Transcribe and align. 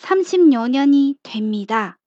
30여 0.00 0.68
년이 0.70 1.16
됩니다. 1.22 1.99